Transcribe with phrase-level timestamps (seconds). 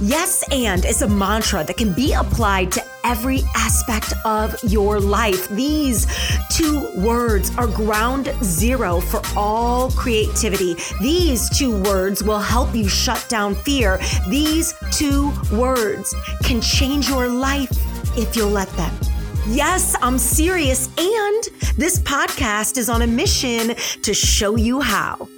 [0.00, 5.48] Yes, and is a mantra that can be applied to every aspect of your life.
[5.48, 6.06] These
[6.50, 10.76] two words are ground zero for all creativity.
[11.00, 13.98] These two words will help you shut down fear.
[14.28, 17.70] These two words can change your life
[18.16, 18.94] if you'll let them.
[19.48, 20.86] Yes, I'm serious.
[20.96, 21.44] And
[21.76, 25.28] this podcast is on a mission to show you how.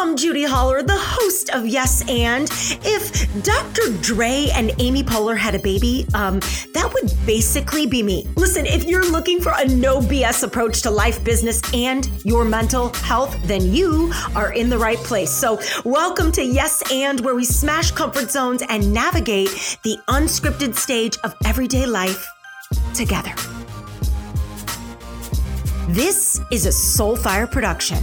[0.00, 2.48] I'm Judy Holler, the host of Yes and.
[2.84, 3.90] If Dr.
[4.00, 6.38] Dre and Amy Poehler had a baby, um,
[6.72, 8.24] that would basically be me.
[8.36, 12.90] Listen, if you're looking for a no BS approach to life, business, and your mental
[12.94, 15.32] health, then you are in the right place.
[15.32, 21.18] So, welcome to Yes and, where we smash comfort zones and navigate the unscripted stage
[21.24, 22.24] of everyday life
[22.94, 23.34] together.
[25.88, 27.98] This is a Soulfire production.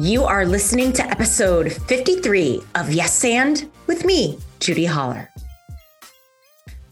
[0.00, 5.28] You are listening to episode 53 of Yes and with me, Judy Holler.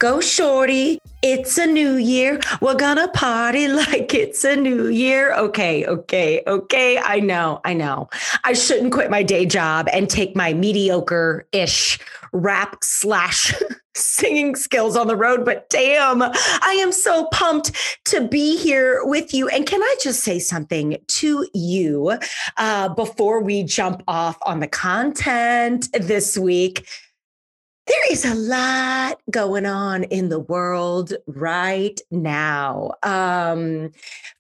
[0.01, 2.41] Go shorty, it's a new year.
[2.61, 5.33] We're gonna party like it's a new year.
[5.35, 6.99] Okay, okay, okay.
[6.99, 8.09] I know, I know.
[8.43, 12.01] I shouldn't quit my day job and take my mediocre ish
[12.37, 13.55] rap slash
[13.97, 17.73] singing skills on the road, but damn, I am so pumped
[18.07, 19.49] to be here with you.
[19.49, 22.19] And can I just say something to you
[22.57, 26.87] uh, before we jump off on the content this week?
[27.87, 32.93] There is a lot going on in the world right now.
[33.05, 33.93] Um,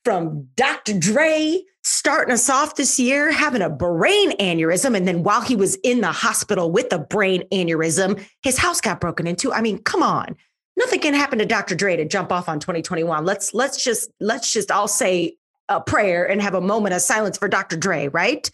[0.04, 0.98] from Dr.
[0.98, 4.96] Dre starting us off this year having a brain aneurysm.
[4.96, 9.00] And then while he was in the hospital with a brain aneurysm, his house got
[9.00, 9.52] broken into.
[9.52, 10.36] I mean, come on.
[10.76, 11.76] Nothing can happen to Dr.
[11.76, 13.24] Dre to jump off on 2021.
[13.24, 15.36] Let's let's just let's just all say
[15.68, 17.76] a prayer and have a moment of silence for Dr.
[17.76, 18.50] Dre, right?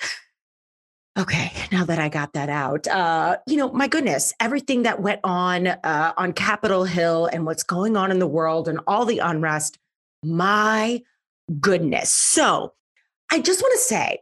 [1.18, 5.20] Okay, now that I got that out, uh, you know, my goodness, everything that went
[5.24, 9.18] on uh, on Capitol Hill and what's going on in the world and all the
[9.18, 9.78] unrest,
[10.24, 11.02] my
[11.60, 12.10] goodness.
[12.10, 12.72] So,
[13.30, 14.20] I just want to say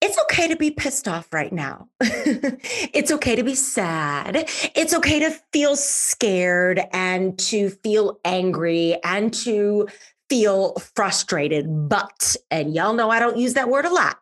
[0.00, 1.88] it's okay to be pissed off right now.
[2.00, 4.48] it's okay to be sad.
[4.76, 9.88] It's okay to feel scared and to feel angry and to
[10.28, 11.66] feel frustrated.
[11.88, 14.18] But, and y'all know I don't use that word a lot,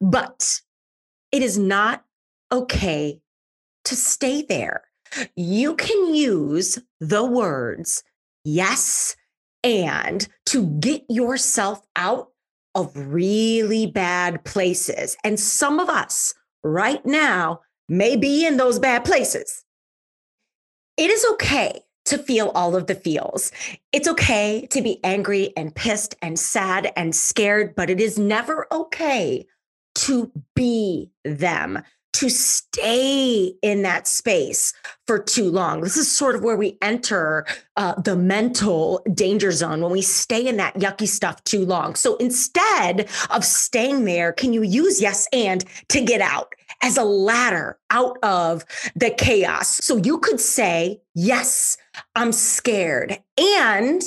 [0.00, 0.60] but
[1.32, 2.04] it is not
[2.52, 3.20] okay
[3.84, 4.84] to stay there.
[5.36, 8.02] You can use the words
[8.44, 9.16] yes
[9.62, 12.28] and to get yourself out
[12.74, 15.16] of really bad places.
[15.24, 19.64] And some of us right now may be in those bad places.
[20.96, 23.50] It is okay to feel all of the feels.
[23.92, 28.66] It's okay to be angry and pissed and sad and scared, but it is never
[28.70, 29.46] okay
[29.94, 31.82] to be them
[32.14, 34.72] to stay in that space
[35.06, 35.80] for too long.
[35.80, 37.44] This is sort of where we enter
[37.76, 41.96] uh, the mental danger zone when we stay in that yucky stuff too long.
[41.96, 47.04] So instead of staying there, can you use yes and to get out as a
[47.04, 49.78] ladder out of the chaos?
[49.84, 51.76] So you could say, yes,
[52.14, 54.02] I'm scared and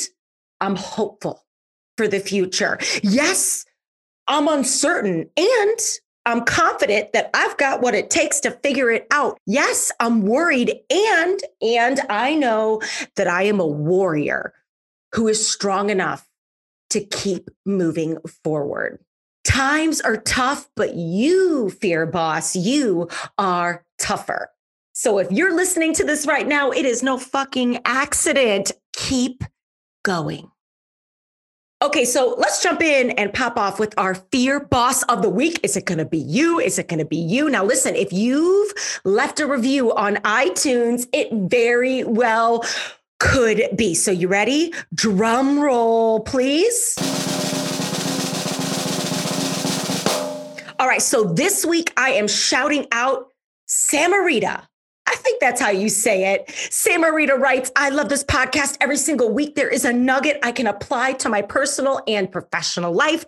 [0.62, 1.46] I'm hopeful
[1.98, 2.80] for the future.
[3.04, 3.66] Yes,
[4.28, 5.80] I'm uncertain and
[6.26, 9.40] I'm confident that I've got what it takes to figure it out.
[9.46, 12.82] Yes, I'm worried and and I know
[13.16, 14.54] that I am a warrior
[15.14, 16.28] who is strong enough
[16.90, 19.00] to keep moving forward.
[19.46, 23.08] Times are tough, but you, fear boss, you
[23.38, 24.50] are tougher.
[24.92, 28.74] So if you're listening to this right now, it is no fucking accident.
[28.94, 29.44] Keep
[30.04, 30.52] going.
[31.80, 35.60] Okay, so let's jump in and pop off with our fear boss of the week.
[35.62, 36.60] Is it going to be you?
[36.60, 37.52] Is it going to be you?
[37.52, 38.74] Now, listen, if you've
[39.04, 42.66] left a review on iTunes, it very well
[43.20, 43.94] could be.
[43.94, 44.74] So, you ready?
[44.96, 46.96] Drum roll, please.
[50.80, 53.28] All right, so this week I am shouting out
[53.68, 54.64] Samarita
[55.18, 56.48] think that's how you say it.
[56.48, 59.56] Samarita writes, I love this podcast every single week.
[59.56, 63.26] There is a nugget I can apply to my personal and professional life.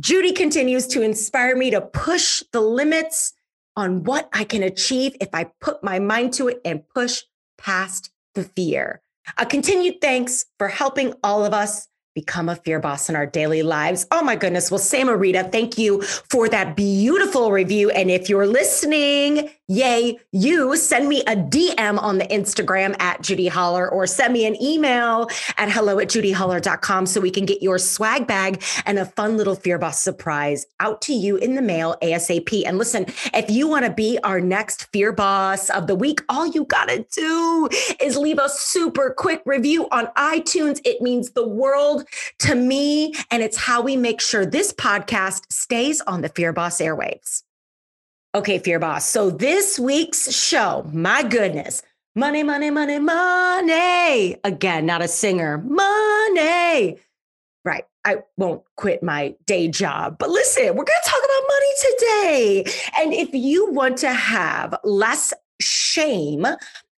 [0.00, 3.32] Judy continues to inspire me to push the limits
[3.76, 7.22] on what I can achieve if I put my mind to it and push
[7.58, 9.00] past the fear.
[9.38, 13.62] A continued thanks for helping all of us become a fear boss in our daily
[13.62, 14.06] lives.
[14.12, 14.70] Oh my goodness.
[14.70, 17.90] Well, Samarita, thank you for that beautiful review.
[17.90, 23.48] And if you're listening, Yay, you send me a DM on the Instagram at Judy
[23.48, 25.26] Holler or send me an email
[25.56, 29.54] at hello at judyholler.com so we can get your swag bag and a fun little
[29.54, 32.62] Fear Boss surprise out to you in the mail ASAP.
[32.66, 36.46] And listen, if you want to be our next Fear Boss of the week, all
[36.46, 37.70] you got to do
[38.02, 40.78] is leave a super quick review on iTunes.
[40.84, 42.06] It means the world
[42.40, 46.82] to me, and it's how we make sure this podcast stays on the Fear Boss
[46.82, 47.44] airwaves.
[48.34, 49.08] Okay, Fear Boss.
[49.08, 51.82] So this week's show, my goodness,
[52.16, 54.36] money, money, money, money.
[54.42, 56.98] Again, not a singer, money.
[57.64, 57.84] Right.
[58.04, 60.16] I won't quit my day job.
[60.18, 62.64] But listen, we're going to talk about money today.
[62.98, 66.44] And if you want to have less shame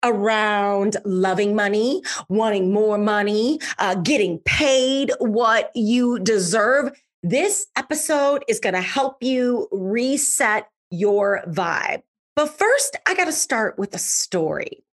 [0.04, 8.62] around loving money, wanting more money, uh, getting paid what you deserve, this episode is
[8.62, 12.04] going to help you reset your vibe.
[12.36, 14.85] But first, I got to start with a story.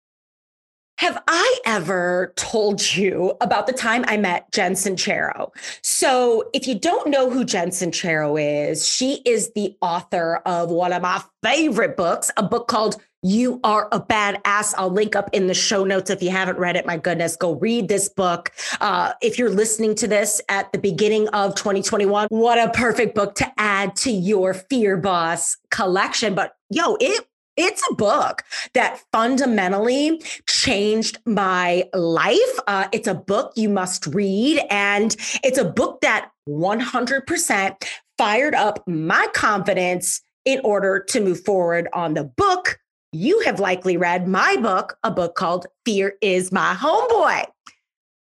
[1.02, 5.50] Have I ever told you about the time I met Jen Sincero?
[5.82, 10.94] So, if you don't know who Jen Sincero is, she is the author of one
[10.94, 14.76] of my favorite books, a book called You Are a Badass.
[14.78, 16.86] I'll link up in the show notes if you haven't read it.
[16.86, 18.52] My goodness, go read this book.
[18.80, 23.34] Uh, if you're listening to this at the beginning of 2021, what a perfect book
[23.38, 26.36] to add to your Fear Boss collection.
[26.36, 27.26] But yo, it
[27.62, 28.44] it's a book
[28.74, 32.60] that fundamentally changed my life.
[32.68, 37.76] Uh, it's a book you must read, and it's a book that 100%
[38.18, 42.80] fired up my confidence in order to move forward on the book.
[43.12, 47.46] You have likely read my book, a book called Fear is My Homeboy.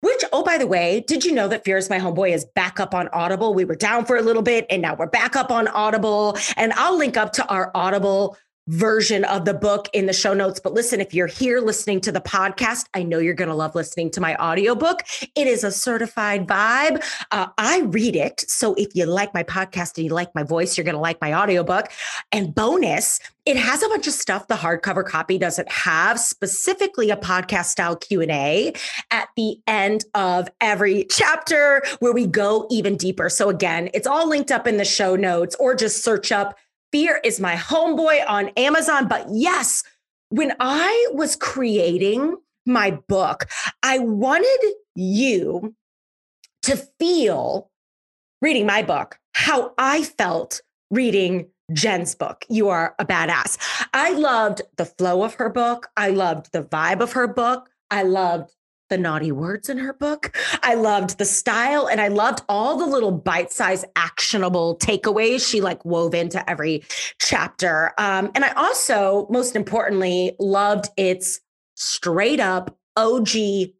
[0.01, 2.79] Which, oh, by the way, did you know that Fear is My Homeboy is back
[2.79, 3.53] up on Audible?
[3.53, 6.37] We were down for a little bit and now we're back up on Audible.
[6.55, 8.37] And I'll link up to our Audible
[8.69, 10.59] version of the book in the show notes.
[10.59, 13.73] But listen, if you're here listening to the podcast, I know you're going to love
[13.73, 14.99] listening to my audiobook.
[15.35, 17.03] It is a certified vibe.
[17.31, 18.41] Uh, I read it.
[18.47, 21.19] So if you like my podcast and you like my voice, you're going to like
[21.19, 21.87] my audiobook.
[22.31, 27.17] And bonus, it has a bunch of stuff the hardcover copy doesn't have, specifically a
[27.17, 28.73] podcast style Q&A
[29.09, 33.29] at the end of every chapter where we go even deeper.
[33.29, 36.55] So again, it's all linked up in the show notes or just search up
[36.91, 39.07] Fear is my homeboy on Amazon.
[39.07, 39.83] But yes,
[40.29, 43.45] when I was creating my book,
[43.83, 45.75] I wanted you
[46.63, 47.69] to feel
[48.41, 52.45] reading my book how I felt reading Jen's book.
[52.49, 53.57] You are a badass.
[53.93, 55.87] I loved the flow of her book.
[55.95, 57.69] I loved the vibe of her book.
[57.91, 58.51] I loved
[58.89, 60.35] the naughty words in her book.
[60.63, 65.83] I loved the style and I loved all the little bite-sized actionable takeaways she like
[65.85, 66.83] wove into every
[67.19, 67.93] chapter.
[67.97, 71.39] Um, and I also, most importantly, loved its
[71.75, 73.29] straight up OG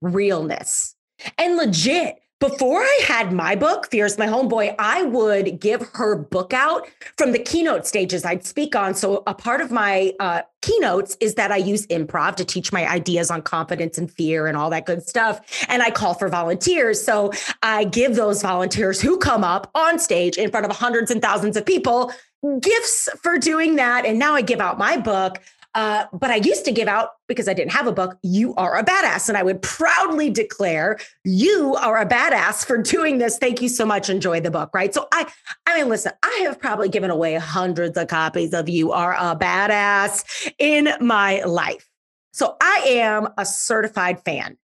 [0.02, 0.96] realness
[1.38, 6.54] and legit before I had my book, Fears My Homeboy, I would give her book
[6.54, 6.88] out
[7.18, 8.94] from the keynote stages I'd speak on.
[8.94, 12.90] So, a part of my uh, keynotes is that I use improv to teach my
[12.90, 15.66] ideas on confidence and fear and all that good stuff.
[15.68, 17.04] And I call for volunteers.
[17.04, 21.22] So, I give those volunteers who come up on stage in front of hundreds and
[21.22, 22.14] thousands of people
[22.62, 24.06] gifts for doing that.
[24.06, 25.42] And now I give out my book.
[25.76, 28.78] Uh, but I used to give out because I didn't have a book, You Are
[28.78, 29.30] a Badass.
[29.30, 33.38] And I would proudly declare, You are a badass for doing this.
[33.38, 34.10] Thank you so much.
[34.10, 34.72] Enjoy the book.
[34.74, 34.94] Right.
[34.94, 35.32] So I,
[35.68, 39.36] I mean, listen, I have probably given away hundreds of copies of You Are a
[39.36, 41.88] Badass in my life.
[42.32, 44.58] So I am a certified fan.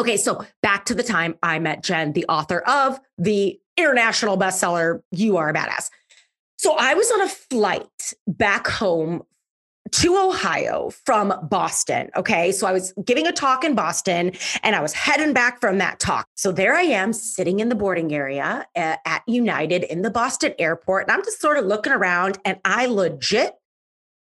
[0.00, 5.02] Okay, so back to the time I met Jen, the author of the international bestseller,
[5.12, 5.90] You Are a Badass.
[6.56, 9.22] So I was on a flight back home
[9.94, 12.10] to Ohio from Boston.
[12.16, 12.50] Okay.
[12.50, 14.32] So I was giving a talk in Boston
[14.64, 16.26] and I was heading back from that talk.
[16.34, 20.52] So there I am sitting in the boarding area at, at United in the Boston
[20.58, 21.04] airport.
[21.04, 23.54] And I'm just sort of looking around and I legit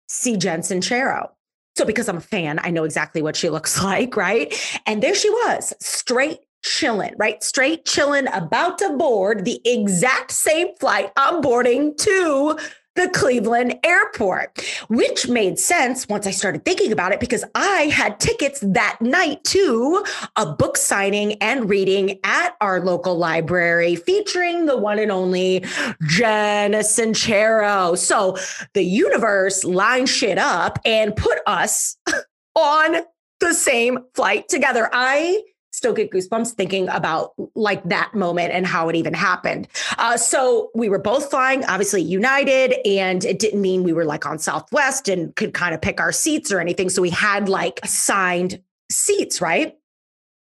[0.09, 1.31] see Jen Sincero.
[1.77, 4.17] So because I'm a fan, I know exactly what she looks like.
[4.17, 4.53] Right.
[4.85, 7.41] And there she was, straight chilling, right?
[7.43, 12.59] Straight chilling, about to board the exact same flight I'm boarding to
[12.95, 18.21] the Cleveland airport, which made sense once I started thinking about it because I had
[18.21, 20.05] tickets that night to
[20.37, 25.65] a book signing and reading at our local library featuring the one and only
[26.07, 27.97] Jen Sincero.
[27.97, 28.37] So
[28.75, 31.97] the universe lined shit up and put us
[32.55, 32.97] on
[33.41, 34.89] the same flight together.
[34.93, 35.43] I
[35.73, 39.67] still get goosebumps thinking about like that moment and how it even happened.
[39.99, 44.27] Uh, so we were both flying, obviously United, and it didn't mean we were like
[44.27, 46.89] on Southwest and could kind of pick our seats or anything.
[46.89, 48.61] So we had like assigned
[48.91, 49.77] seats, right?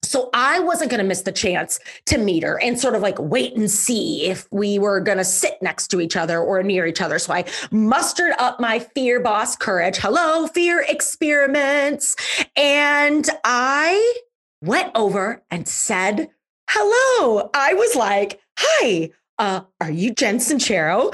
[0.03, 3.17] So I wasn't going to miss the chance to meet her and sort of like
[3.19, 6.85] wait and see if we were going to sit next to each other or near
[6.85, 7.17] each other.
[7.17, 9.97] So I mustered up my fear boss courage.
[9.97, 12.15] Hello, fear experiments.
[12.55, 14.21] And I
[14.65, 16.29] went over and said,
[16.69, 17.49] hello.
[17.53, 21.13] I was like, hi, uh, are you Jen Sincero?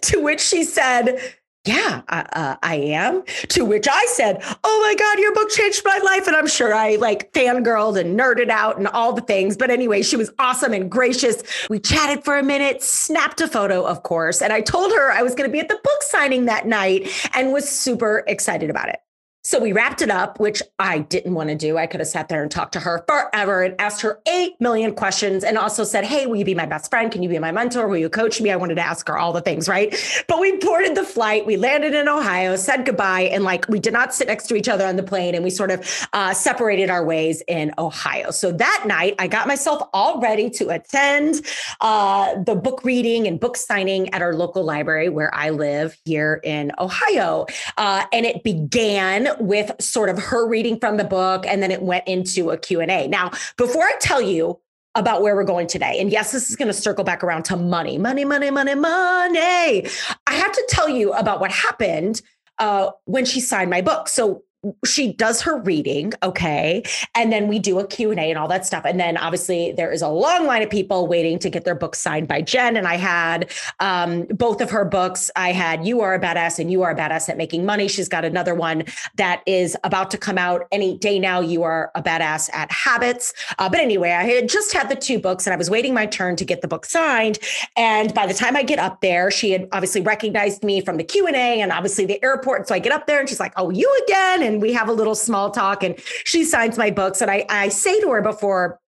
[0.00, 1.20] to which she said,
[1.66, 3.22] yeah, uh, uh, I am.
[3.50, 6.26] To which I said, Oh my God, your book changed my life.
[6.26, 9.58] And I'm sure I like fangirled and nerded out and all the things.
[9.58, 11.42] But anyway, she was awesome and gracious.
[11.68, 14.40] We chatted for a minute, snapped a photo, of course.
[14.40, 17.10] And I told her I was going to be at the book signing that night
[17.34, 19.00] and was super excited about it.
[19.42, 21.78] So we wrapped it up, which I didn't want to do.
[21.78, 24.94] I could have sat there and talked to her forever and asked her 8 million
[24.94, 27.10] questions and also said, Hey, will you be my best friend?
[27.10, 27.88] Can you be my mentor?
[27.88, 28.50] Will you coach me?
[28.50, 29.96] I wanted to ask her all the things, right?
[30.28, 31.46] But we boarded the flight.
[31.46, 34.68] We landed in Ohio, said goodbye, and like we did not sit next to each
[34.68, 38.32] other on the plane and we sort of uh, separated our ways in Ohio.
[38.32, 41.46] So that night, I got myself all ready to attend
[41.80, 46.42] uh, the book reading and book signing at our local library where I live here
[46.44, 47.46] in Ohio.
[47.78, 51.82] Uh, and it began with sort of her reading from the book and then it
[51.82, 53.06] went into a Q&A.
[53.08, 54.60] Now, before I tell you
[54.94, 55.98] about where we're going today.
[56.00, 59.86] And yes, this is going to circle back around to money, money, money, money, money.
[60.26, 62.20] I have to tell you about what happened
[62.58, 64.08] uh, when she signed my book.
[64.08, 64.42] So
[64.84, 66.82] she does her reading okay
[67.14, 70.02] and then we do a q&a and all that stuff and then obviously there is
[70.02, 72.96] a long line of people waiting to get their books signed by jen and i
[72.96, 73.50] had
[73.80, 75.30] um, both of her books.
[75.36, 77.88] I had you are a badass and you are a badass at making money.
[77.88, 78.84] She's got another one
[79.16, 83.32] that is about to come out any day now you are a badass at habits.
[83.58, 86.06] Uh, but anyway i had just had the two books and i was waiting my
[86.06, 87.38] turn to get the book signed
[87.76, 91.04] and by the time i get up there she had obviously recognized me from the
[91.04, 93.90] q&a and obviously the airport so i get up there and she's like oh you
[94.04, 94.42] again?
[94.42, 97.20] And we have a little small talk and she signs my books.
[97.20, 98.80] And I, I say to her before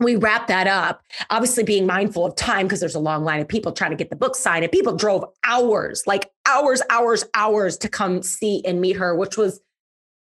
[0.00, 3.48] we wrap that up, obviously being mindful of time because there's a long line of
[3.48, 4.64] people trying to get the book signed.
[4.64, 9.36] And people drove hours, like hours, hours, hours to come see and meet her, which
[9.36, 9.60] was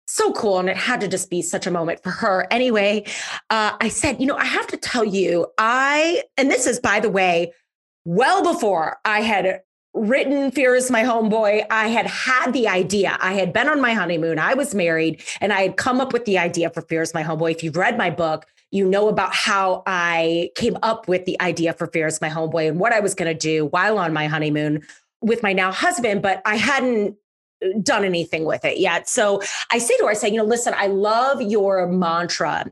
[0.06, 0.60] so cool.
[0.60, 2.46] And it had to just be such a moment for her.
[2.52, 3.06] Anyway,
[3.50, 7.00] uh, I said, you know, I have to tell you, I, and this is, by
[7.00, 7.54] the way,
[8.06, 9.62] well before I had
[9.94, 11.66] written Fear is My Homeboy.
[11.70, 13.18] I had had the idea.
[13.22, 14.40] I had been on my honeymoon.
[14.40, 17.24] I was married and I had come up with the idea for Fear is My
[17.24, 17.52] Homeboy.
[17.52, 21.74] If you've read my book, you know about how I came up with the idea
[21.74, 24.26] for Fear is My Homeboy and what I was going to do while on my
[24.26, 24.82] honeymoon
[25.22, 27.16] with my now husband, but I hadn't
[27.64, 29.08] uh, done anything with it yet.
[29.08, 32.72] So I say to her, I say, you know, listen, I love your mantra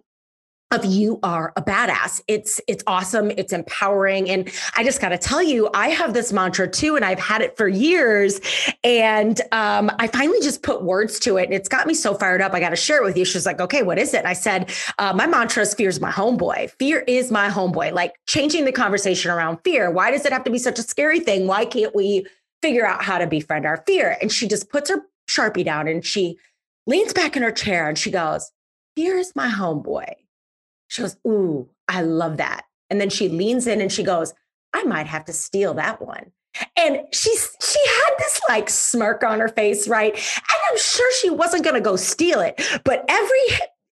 [0.71, 2.21] of you are a badass.
[2.27, 6.31] It's it's awesome, it's empowering and I just got to tell you I have this
[6.31, 8.39] mantra too and I've had it for years
[8.83, 12.41] and um, I finally just put words to it and it's got me so fired
[12.41, 12.53] up.
[12.53, 13.25] I got to share it with you.
[13.25, 15.99] She's like, "Okay, what is it?" And I said, uh, "My mantra is fear is
[15.99, 16.71] my homeboy.
[16.79, 19.91] Fear is my homeboy." Like changing the conversation around fear.
[19.91, 21.47] Why does it have to be such a scary thing?
[21.47, 22.25] Why can't we
[22.61, 24.17] figure out how to befriend our fear?
[24.21, 26.37] And she just puts her Sharpie down and she
[26.87, 28.51] leans back in her chair and she goes,
[28.95, 30.20] "Fear is my homeboy."
[30.91, 32.65] She goes, Ooh, I love that.
[32.89, 34.33] And then she leans in and she goes,
[34.73, 36.33] I might have to steal that one.
[36.75, 40.13] And she's she had this like smirk on her face, right?
[40.13, 43.39] And I'm sure she wasn't gonna go steal it, but every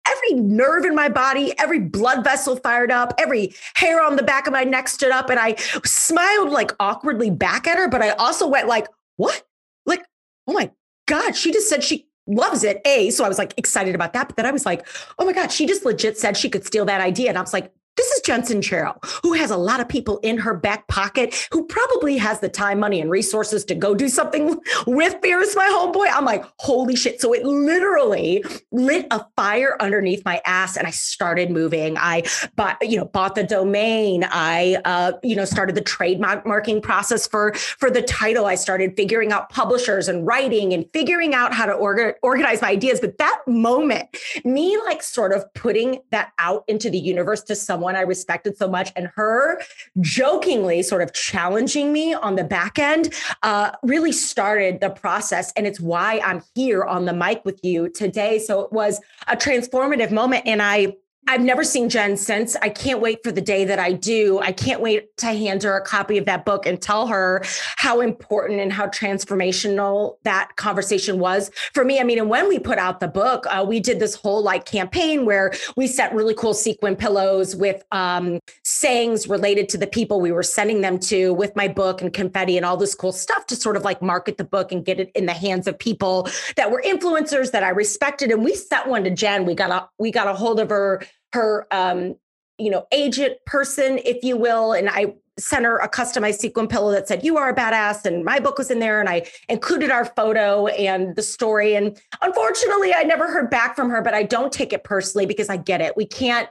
[0.09, 4.47] every nerve in my body, every blood vessel fired up, every hair on the back
[4.47, 8.11] of my neck stood up, and I smiled like awkwardly back at her, but I
[8.13, 9.43] also went like, what?
[9.85, 10.03] Like,
[10.47, 10.71] oh my
[11.07, 12.81] God, she just said she loves it.
[12.85, 14.29] A, so I was like excited about that.
[14.29, 14.87] But then I was like,
[15.19, 17.29] oh my God, she just legit said she could steal that idea.
[17.29, 20.39] And I was like, this is Jensen Sincero, who has a lot of people in
[20.39, 24.59] her back pocket, who probably has the time, money, and resources to go do something
[24.87, 26.09] with Fear is my homeboy.
[26.13, 27.21] I'm like, holy shit.
[27.21, 31.97] So it literally lit a fire underneath my ass and I started moving.
[31.97, 32.23] I
[32.55, 34.25] bought, you know, bought the domain.
[34.31, 38.47] I uh, you know, started the trademarking process for for the title.
[38.47, 42.71] I started figuring out publishers and writing and figuring out how to orga- organize my
[42.71, 43.01] ideas.
[43.01, 44.09] But that moment,
[44.45, 48.57] me like sort of putting that out into the universe to someone someone I respected
[48.57, 49.61] so much, and her
[50.01, 53.15] jokingly sort of challenging me on the back end
[53.45, 55.53] uh, really started the process.
[55.57, 58.41] And it's why I'm here on the mic with you today.
[58.41, 60.43] So it was a transformative moment.
[60.47, 60.97] And I
[61.29, 62.55] I've never seen Jen since.
[62.63, 64.39] I can't wait for the day that I do.
[64.39, 67.43] I can't wait to hand her a copy of that book and tell her
[67.77, 71.99] how important and how transformational that conversation was for me.
[71.99, 74.67] I mean, and when we put out the book, uh, we did this whole like
[74.67, 80.21] campaign where we set really cool sequin pillows with um, sayings related to the people
[80.21, 83.47] we were sending them to with my book and confetti and all this cool stuff
[83.47, 86.29] to sort of like market the book and get it in the hands of people
[86.55, 88.31] that were influencers that I respected.
[88.31, 89.45] And we sent one to Jen.
[89.45, 91.03] We got a we got a hold of her
[91.33, 92.17] her um,
[92.59, 96.91] you know agent person if you will and i sent her a customized sequin pillow
[96.91, 99.91] that said you are a badass and my book was in there and i included
[99.91, 104.23] our photo and the story and unfortunately i never heard back from her but i
[104.23, 105.97] don't take it personally because i get it.
[105.97, 106.49] We can't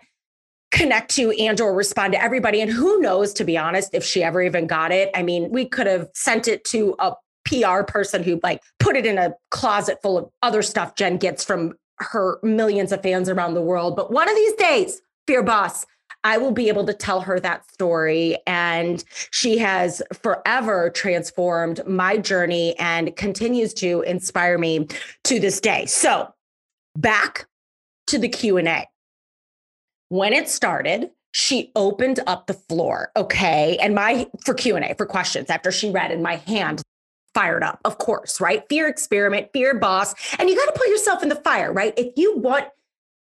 [0.71, 4.23] connect to and or respond to everybody and who knows to be honest if she
[4.23, 5.09] ever even got it.
[5.15, 7.13] I mean we could have sent it to a
[7.45, 11.43] pr person who like put it in a closet full of other stuff jen gets
[11.43, 13.95] from her millions of fans around the world.
[13.95, 15.85] But one of these days, Fear Boss,
[16.23, 18.37] I will be able to tell her that story.
[18.47, 24.87] And she has forever transformed my journey and continues to inspire me
[25.25, 25.85] to this day.
[25.85, 26.33] So
[26.95, 27.47] back
[28.07, 28.87] to the Q&A.
[30.09, 35.49] When it started, she opened up the floor okay and my for q&a for questions
[35.49, 36.81] after she read in my hand
[37.35, 38.63] fired up, of course, right?
[38.69, 40.15] Fear experiment, fear boss.
[40.39, 41.93] And you got to put yourself in the fire, right?
[41.97, 42.65] If you want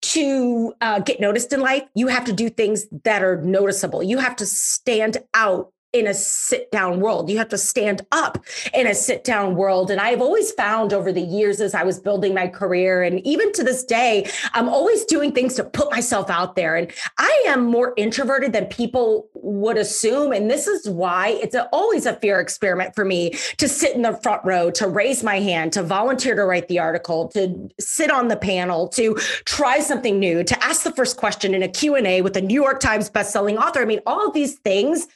[0.02, 4.02] to uh, get noticed in life, you have to do things that are noticeable.
[4.02, 7.29] You have to stand out in a sit down world.
[7.29, 8.39] You have to stand up
[8.73, 9.91] in a sit down world.
[9.91, 13.53] And I've always found over the years as I was building my career, and even
[13.53, 16.77] to this day, I'm always doing things to put myself out there.
[16.77, 20.33] And I am more introverted than people would assume.
[20.33, 24.03] And this is why it's a, always a fear experiment for me to sit in
[24.03, 28.11] the front row, to raise my hand, to volunteer to write the article, to sit
[28.11, 32.23] on the panel, to try something new, to ask the first question in a Q&A
[32.23, 33.81] with a New York Times bestselling author.
[33.81, 35.07] I mean, all of these things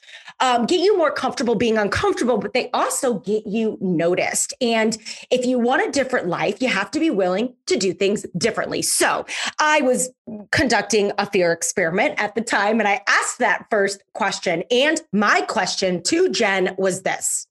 [0.40, 4.52] um, get you more comfortable being uncomfortable, but they also get you noticed.
[4.60, 4.96] And
[5.30, 8.82] if you want a different life, you have to be willing to do things differently.
[8.82, 9.24] So
[9.58, 10.10] I was
[10.52, 14.62] conducting a fear experiment at the time, and I asked that first question.
[14.70, 17.46] And my question to Jen was this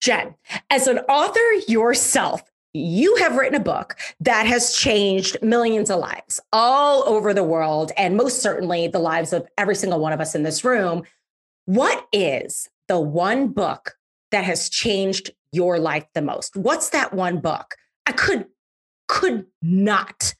[0.00, 0.34] Jen,
[0.70, 6.40] as an author yourself, you have written a book that has changed millions of lives
[6.52, 10.34] all over the world, and most certainly the lives of every single one of us
[10.34, 11.02] in this room.
[11.70, 13.94] What is the one book
[14.32, 16.56] that has changed your life the most?
[16.56, 17.76] What's that one book?
[18.06, 18.46] I could
[19.06, 20.34] could not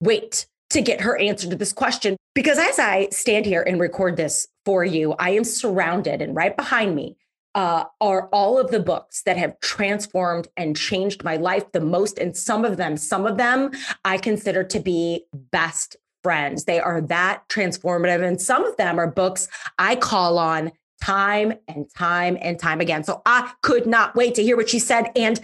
[0.00, 4.18] wait to get her answer to this question because as I stand here and record
[4.18, 7.16] this for you, I am surrounded and right behind me
[7.54, 12.18] uh, are all of the books that have transformed and changed my life the most.
[12.18, 13.70] And some of them, some of them
[14.04, 16.64] I consider to be best friends.
[16.64, 18.26] They are that transformative.
[18.26, 19.46] And some of them are books
[19.78, 23.04] I call on time and time and time again.
[23.04, 25.12] So I could not wait to hear what she said.
[25.14, 25.38] And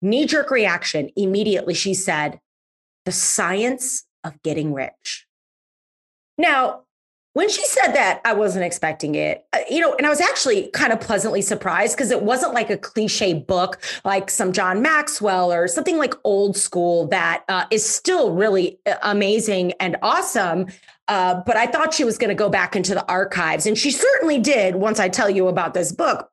[0.00, 2.40] knee jerk reaction immediately, she said,
[3.04, 5.26] The science of getting rich.
[6.38, 6.84] Now,
[7.34, 9.46] when she said that, I wasn't expecting it.
[9.52, 12.70] Uh, you know, and I was actually kind of pleasantly surprised because it wasn't like
[12.70, 17.88] a cliche book like some John Maxwell or something like old school that uh, is
[17.88, 20.66] still really uh, amazing and awesome.
[21.08, 23.90] Uh, but I thought she was going to go back into the archives, and she
[23.90, 26.31] certainly did once I tell you about this book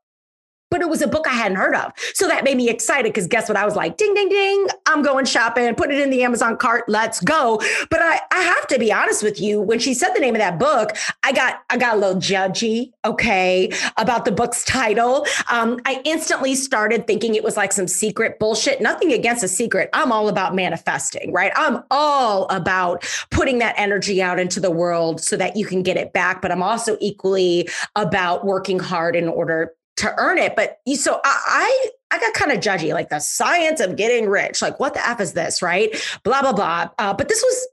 [0.71, 1.91] but it was a book I hadn't heard of.
[2.13, 3.57] So that made me excited because guess what?
[3.57, 6.85] I was like, ding, ding, ding, I'm going shopping, put it in the Amazon cart,
[6.87, 7.61] let's go.
[7.89, 10.39] But I, I have to be honest with you, when she said the name of
[10.39, 15.25] that book, I got I got a little judgy, okay, about the book's title.
[15.49, 18.81] Um, I instantly started thinking it was like some secret bullshit.
[18.81, 19.89] Nothing against a secret.
[19.93, 21.51] I'm all about manifesting, right?
[21.55, 25.97] I'm all about putting that energy out into the world so that you can get
[25.97, 26.41] it back.
[26.41, 30.55] But I'm also equally about working hard in order to earn it.
[30.55, 34.29] But you, so I, I, I got kind of judgy, like the science of getting
[34.29, 34.61] rich.
[34.61, 35.95] Like, what the F is this, right?
[36.23, 36.89] Blah, blah, blah.
[36.97, 37.67] Uh, but this was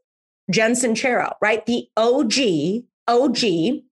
[0.50, 1.64] Jen Sincero, right?
[1.66, 3.82] The OG, OG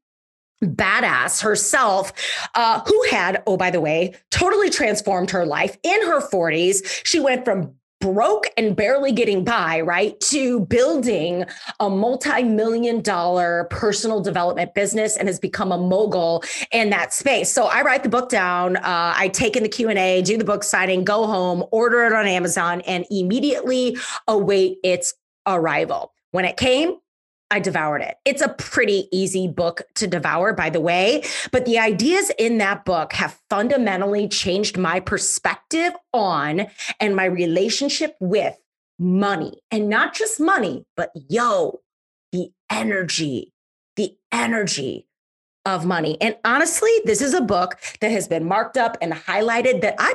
[0.62, 2.12] badass herself,
[2.54, 7.02] uh, who had, oh, by the way, totally transformed her life in her 40s.
[7.04, 11.44] She went from broke and barely getting by, right, to building
[11.80, 17.50] a multi-million dollar personal development business and has become a mogul in that space.
[17.50, 20.64] So I write the book down, uh, I take in the Q&A, do the book
[20.64, 23.96] signing, go home, order it on Amazon and immediately
[24.28, 25.14] await its
[25.46, 26.12] arrival.
[26.32, 26.96] When it came,
[27.54, 28.16] I devoured it.
[28.24, 32.84] It's a pretty easy book to devour, by the way, but the ideas in that
[32.84, 36.66] book have fundamentally changed my perspective on
[36.98, 38.56] and my relationship with
[38.98, 39.60] money.
[39.70, 41.78] And not just money, but yo,
[42.32, 43.52] the energy,
[43.94, 45.06] the energy
[45.64, 46.20] of money.
[46.20, 50.14] And honestly, this is a book that has been marked up and highlighted that I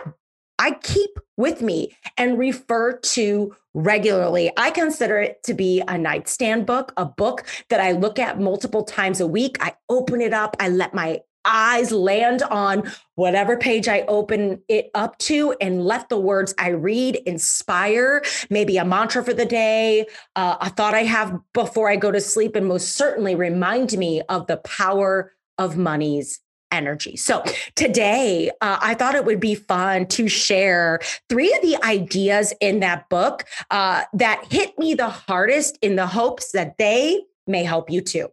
[0.59, 4.51] I keep with me and refer to regularly.
[4.57, 8.83] I consider it to be a nightstand book, a book that I look at multiple
[8.83, 9.57] times a week.
[9.61, 14.91] I open it up, I let my eyes land on whatever page I open it
[14.93, 20.05] up to and let the words I read inspire maybe a mantra for the day,
[20.35, 24.21] uh, a thought I have before I go to sleep, and most certainly remind me
[24.27, 26.41] of the power of money's
[26.71, 27.15] energy.
[27.17, 27.43] So
[27.75, 32.79] today, uh, I thought it would be fun to share three of the ideas in
[32.81, 37.89] that book uh, that hit me the hardest in the hopes that they may help
[37.89, 38.29] you too.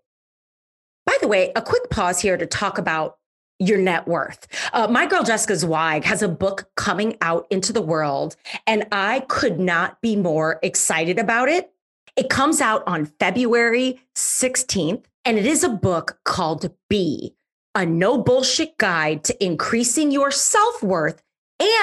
[1.05, 3.19] By the way, a quick pause here to talk about
[3.59, 4.47] your net worth.
[4.73, 9.21] Uh, my girl Jessica Zweig has a book coming out into the world, and I
[9.29, 11.73] could not be more excited about it.
[12.17, 17.35] It comes out on February 16th, and it is a book called Be
[17.77, 21.23] a no bullshit guide to increasing your self worth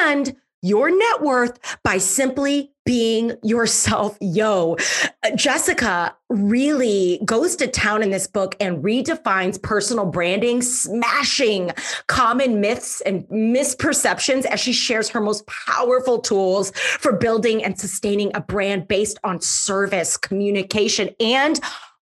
[0.01, 4.17] and your net worth by simply being yourself.
[4.21, 4.75] Yo,
[5.35, 11.69] Jessica really goes to town in this book and redefines personal branding, smashing
[12.07, 18.35] common myths and misperceptions as she shares her most powerful tools for building and sustaining
[18.35, 21.59] a brand based on service, communication, and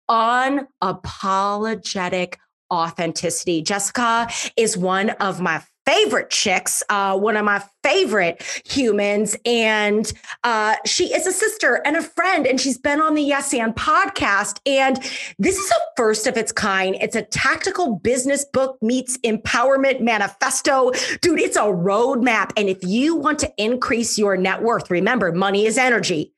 [0.09, 2.37] unapologetic
[2.71, 3.61] authenticity.
[3.61, 9.35] Jessica is one of my favorite chicks, uh, one of my favorite humans.
[9.45, 10.11] And
[10.43, 13.75] uh, she is a sister and a friend, and she's been on the Yes and
[13.75, 14.59] podcast.
[14.65, 14.97] And
[15.37, 16.97] this is a first of its kind.
[16.99, 20.91] It's a tactical business book meets empowerment manifesto.
[21.21, 22.51] Dude, it's a roadmap.
[22.57, 26.33] And if you want to increase your net worth, remember, money is energy.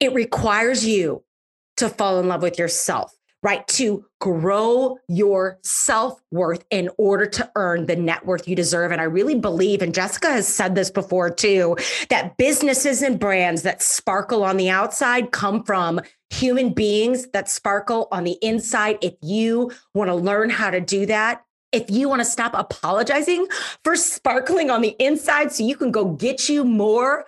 [0.00, 1.24] It requires you
[1.78, 3.66] to fall in love with yourself right?
[3.68, 8.90] To grow your self worth in order to earn the net worth you deserve.
[8.90, 11.76] And I really believe, and Jessica has said this before too,
[12.10, 18.08] that businesses and brands that sparkle on the outside come from human beings that sparkle
[18.10, 18.98] on the inside.
[19.02, 23.46] If you want to learn how to do that, if you want to stop apologizing
[23.84, 27.26] for sparkling on the inside so you can go get you more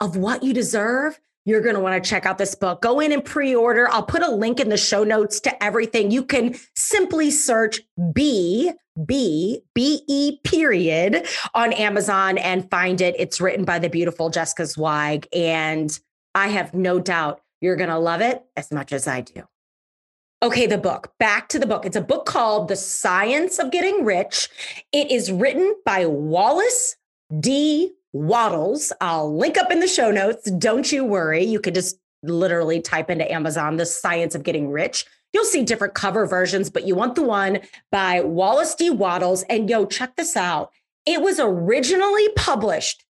[0.00, 2.82] of what you deserve, you're going to want to check out this book.
[2.82, 3.88] Go in and pre order.
[3.88, 6.10] I'll put a link in the show notes to everything.
[6.10, 7.80] You can simply search
[8.12, 8.72] B,
[9.06, 13.14] B, B E period on Amazon and find it.
[13.18, 15.28] It's written by the beautiful Jessica Zweig.
[15.32, 15.98] And
[16.34, 19.44] I have no doubt you're going to love it as much as I do.
[20.42, 21.12] Okay, the book.
[21.18, 21.86] Back to the book.
[21.86, 24.50] It's a book called The Science of Getting Rich.
[24.92, 26.96] It is written by Wallace
[27.40, 27.92] D.
[28.16, 28.92] Wattles.
[29.00, 30.50] I'll link up in the show notes.
[30.52, 31.44] Don't you worry.
[31.44, 35.04] You could just literally type into Amazon the science of getting rich.
[35.32, 37.60] You'll see different cover versions, but you want the one
[37.92, 38.88] by Wallace D.
[38.90, 39.44] Wattles.
[39.50, 40.70] And yo, check this out.
[41.04, 43.04] It was originally published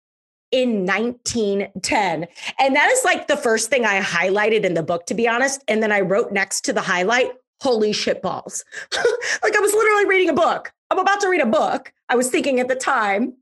[0.51, 2.27] in 1910.
[2.59, 5.63] And that is like the first thing I highlighted in the book, to be honest.
[5.67, 8.63] And then I wrote next to the highlight, holy shit balls.
[8.93, 10.71] like I was literally reading a book.
[10.89, 11.91] I'm about to read a book.
[12.07, 13.33] I was thinking at the time,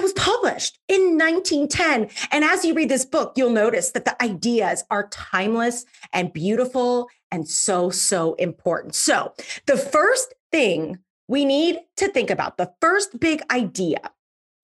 [0.00, 2.08] that was published in 1910.
[2.30, 5.84] And as you read this book, you'll notice that the ideas are timeless
[6.14, 8.94] and beautiful and so, so important.
[8.94, 9.34] So,
[9.66, 14.10] the first thing we need to think about, the first big idea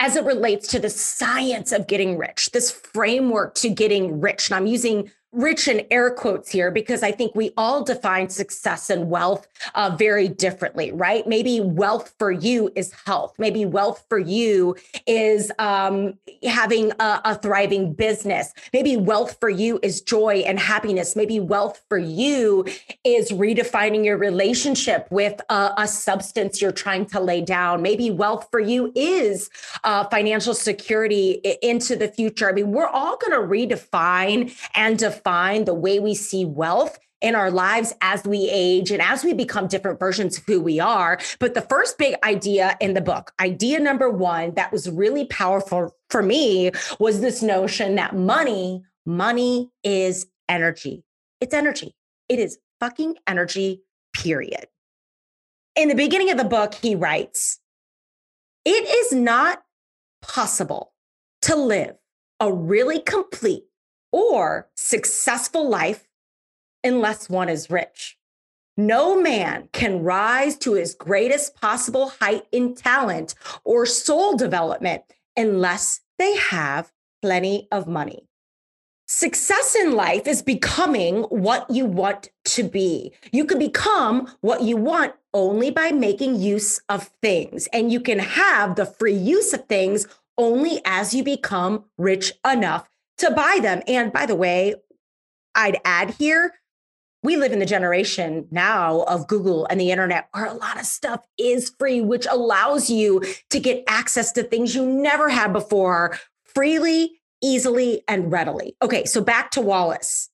[0.01, 4.49] as it relates to the science of getting rich, this framework to getting rich.
[4.49, 8.89] And I'm using rich in air quotes here because I think we all define success
[8.89, 11.27] and wealth uh, very differently, right?
[11.27, 13.35] Maybe wealth for you is health.
[13.39, 18.55] Maybe wealth for you is um, having a, a thriving business.
[18.73, 21.15] Maybe wealth for you is joy and happiness.
[21.15, 22.65] Maybe wealth for you
[23.05, 27.83] is redefining your relationship with a, a substance you're trying to lay down.
[27.83, 29.51] Maybe wealth for you is
[29.85, 32.49] uh, financial security into the future.
[32.49, 36.99] I mean, we're all going to redefine and define define the way we see wealth
[37.21, 40.79] in our lives as we age and as we become different versions of who we
[40.79, 41.19] are.
[41.41, 45.97] But the first big idea in the book, idea number one that was really powerful
[46.11, 51.03] for me was this notion that money, money is energy.
[51.41, 51.97] It's energy.
[52.29, 53.83] It is fucking energy,
[54.15, 54.67] period.
[55.75, 57.59] In the beginning of the book, he writes,
[58.65, 59.63] It is not
[60.23, 60.93] possible
[61.43, 61.97] to live
[62.39, 63.65] a really complete
[64.17, 66.09] or successful life
[66.83, 68.17] unless one is rich.
[68.75, 75.03] No man can rise to his greatest possible height in talent or soul development
[75.37, 78.27] unless they have plenty of money.
[79.07, 83.13] Success in life is becoming what you want to be.
[83.33, 87.69] You can become what you want only by making use of things.
[87.71, 90.07] And you can have the free use of things
[90.39, 93.83] only as you become rich enough to buy them.
[93.87, 94.75] And by the way,
[95.55, 96.55] I'd add here,
[97.23, 100.87] we live in the generation now of Google and the internet where a lot of
[100.87, 106.19] stuff is free, which allows you to get access to things you never had before
[106.45, 108.77] freely easily and readily.
[108.81, 110.31] Okay, so back to Wallace.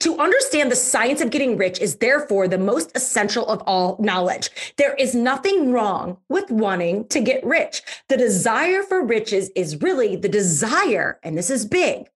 [0.00, 4.50] To understand the science of getting rich is therefore the most essential of all knowledge.
[4.76, 7.82] There is nothing wrong with wanting to get rich.
[8.08, 12.08] The desire for riches is really the desire, and this is big,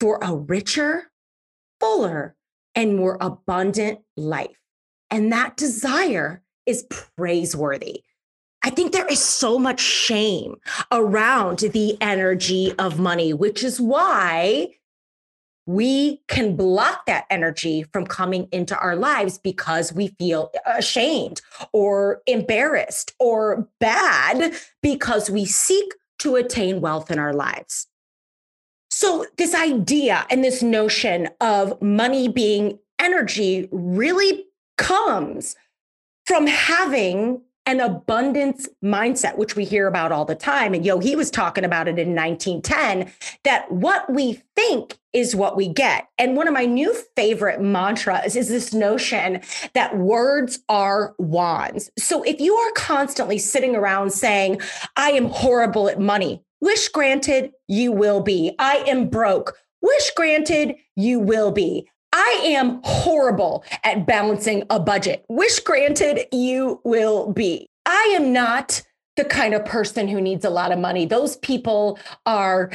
[0.00, 1.12] for a richer,
[1.78, 2.34] fuller,
[2.74, 4.58] and more abundant life.
[5.10, 8.02] And that desire is praiseworthy.
[8.62, 10.56] I think there is so much shame
[10.92, 14.74] around the energy of money, which is why
[15.70, 21.40] we can block that energy from coming into our lives because we feel ashamed
[21.72, 24.52] or embarrassed or bad
[24.82, 27.86] because we seek to attain wealth in our lives.
[28.90, 35.54] So, this idea and this notion of money being energy really comes
[36.26, 40.74] from having an abundance mindset, which we hear about all the time.
[40.74, 43.12] And yo, he was talking about it in 1910
[43.44, 46.08] that what we think is what we get.
[46.18, 49.40] And one of my new favorite mantras is this notion
[49.74, 51.90] that words are wands.
[51.98, 54.60] So if you are constantly sitting around saying,
[54.96, 58.54] I am horrible at money, wish granted, you will be.
[58.58, 59.56] I am broke.
[59.82, 61.88] Wish granted, you will be.
[62.22, 65.24] I am horrible at balancing a budget.
[65.30, 67.70] Wish granted, you will be.
[67.86, 68.82] I am not
[69.16, 71.06] the kind of person who needs a lot of money.
[71.06, 72.70] Those people are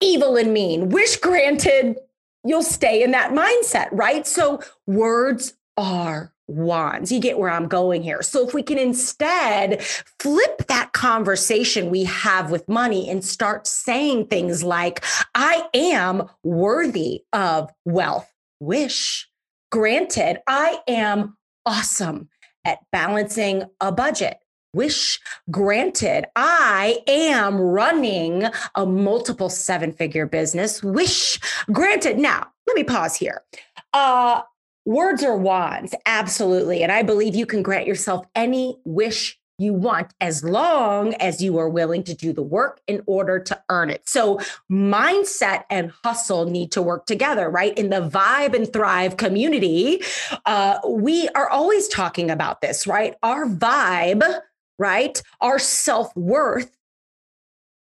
[0.00, 0.88] evil and mean.
[0.88, 1.96] Wish granted,
[2.44, 4.26] you'll stay in that mindset, right?
[4.26, 7.12] So words are wands.
[7.12, 8.20] You get where I'm going here.
[8.20, 9.80] So if we can instead
[10.18, 15.04] flip that conversation we have with money and start saying things like,
[15.36, 18.31] I am worthy of wealth
[18.62, 19.28] wish.
[19.70, 22.28] Granted, I am awesome
[22.64, 24.38] at balancing a budget.
[24.74, 25.20] Wish
[25.50, 28.44] granted, I am running
[28.74, 30.82] a multiple seven figure business.
[30.82, 31.38] Wish
[31.70, 32.18] granted.
[32.18, 33.42] Now, let me pause here.
[33.92, 34.42] Uh,
[34.86, 36.82] words are wands, absolutely.
[36.82, 41.58] And I believe you can grant yourself any wish you want as long as you
[41.58, 44.08] are willing to do the work in order to earn it.
[44.08, 47.76] So, mindset and hustle need to work together, right?
[47.76, 50.02] In the Vibe and Thrive community,
[50.46, 53.14] uh, we are always talking about this, right?
[53.22, 54.24] Our vibe,
[54.78, 55.22] right?
[55.40, 56.76] Our self worth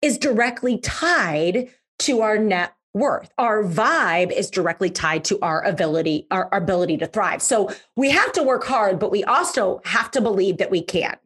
[0.03, 1.69] is directly tied
[2.01, 3.31] to our net worth.
[3.37, 7.43] Our vibe is directly tied to our ability, our, our ability to thrive.
[7.43, 11.17] So we have to work hard, but we also have to believe that we can.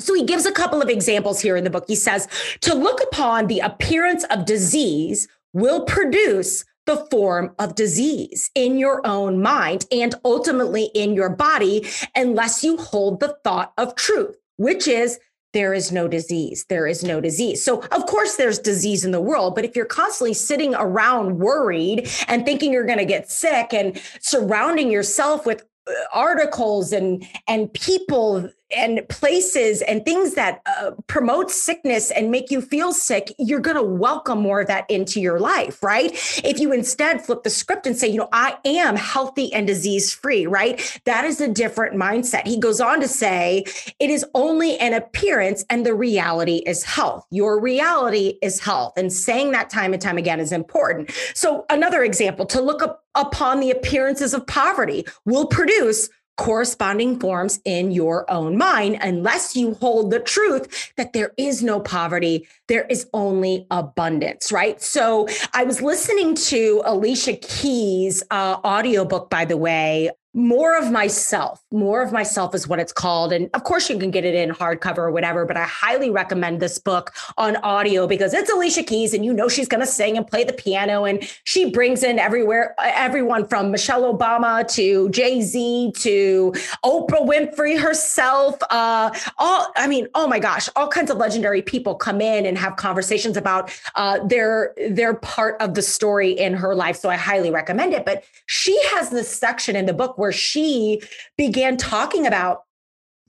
[0.00, 1.84] So he gives a couple of examples here in the book.
[1.86, 2.28] He says,
[2.62, 9.06] to look upon the appearance of disease will produce the form of disease in your
[9.06, 11.86] own mind and ultimately in your body,
[12.16, 15.18] unless you hold the thought of truth, which is
[15.52, 16.64] there is no disease.
[16.68, 17.64] There is no disease.
[17.64, 22.08] So, of course, there's disease in the world, but if you're constantly sitting around worried
[22.28, 27.72] and thinking you're going to get sick and surrounding yourself with uh, articles and and
[27.72, 33.60] people and places and things that uh, promote sickness and make you feel sick, you're
[33.60, 36.10] going to welcome more of that into your life, right?
[36.44, 40.12] If you instead flip the script and say, you know, I am healthy and disease
[40.12, 41.00] free, right?
[41.04, 42.46] That is a different mindset.
[42.46, 43.64] He goes on to say,
[43.98, 47.26] it is only an appearance and the reality is health.
[47.30, 48.94] Your reality is health.
[48.96, 51.10] And saying that time and time again is important.
[51.34, 56.08] So, another example to look up upon the appearances of poverty will produce
[56.40, 61.78] corresponding forms in your own mind unless you hold the truth that there is no
[61.78, 64.80] poverty there is only abundance right?
[64.80, 71.62] So i was listening to alicia keys uh, audiobook by the way more of myself
[71.72, 73.32] more of myself is what it's called.
[73.32, 76.60] And of course you can get it in hardcover or whatever but i highly recommend
[76.60, 80.16] this book on audio because it's alicia keys and you know she's going to sing
[80.16, 85.92] and play the piano and she brings in everywhere everyone from michelle obama to jay-z
[85.96, 86.52] to
[86.84, 91.94] oprah winfrey herself uh all i mean oh my gosh all kinds of legendary people
[91.94, 96.74] come in and have conversations about uh their their part of the story in her
[96.74, 96.96] life.
[96.96, 98.04] So i highly recommend it.
[98.04, 101.02] But she has this section in the book where she
[101.36, 102.58] began talking about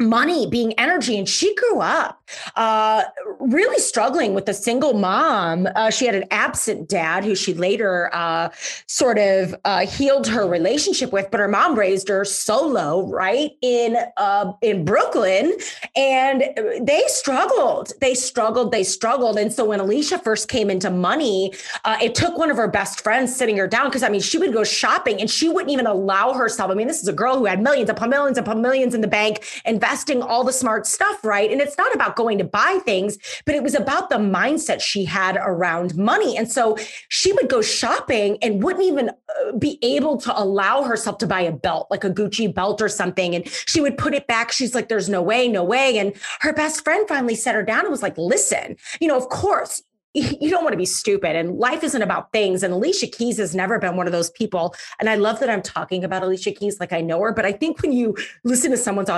[0.02, 2.22] money being energy and she grew up
[2.56, 3.04] uh,
[3.40, 5.68] really struggling with a single mom.
[5.76, 8.50] Uh, she had an absent dad who she later uh,
[8.88, 13.96] sort of uh, healed her relationship with but her mom raised her solo right in
[14.18, 15.54] uh, in brooklyn
[15.96, 16.44] and
[16.82, 17.92] they struggled.
[18.02, 19.38] They struggled they struggled.
[19.38, 21.54] And so when alicia first came into money
[21.86, 24.38] uh, it took one of her best friends sitting her down because i mean she
[24.38, 26.72] would go shopping and she wouldn't even allow herself.
[26.72, 29.08] I mean this is a girl who had millions upon millions upon millions in the
[29.08, 29.44] bank
[30.22, 31.52] all the smart stuff, right?
[31.52, 35.06] And it's not about going to buy things, but it was about the mindset she
[35.06, 36.38] had around money.
[36.38, 36.78] And so
[37.10, 41.42] she would go shopping and wouldn't even uh, be able to allow herself to buy
[41.42, 43.36] a belt, like a Gucci belt or something.
[43.36, 44.52] And she would put it back.
[44.52, 45.98] She's like, there's no way, no way.
[45.98, 49.30] And her best friend finally set her down and was like, listen, you know, of
[49.30, 49.82] course,
[50.14, 53.56] you don't want to be stupid and life isn't about things and alicia keys has
[53.56, 56.80] never been one of those people and i love that i'm talking about alicia keys
[56.80, 59.10] like i know her but i think when you listen to someone's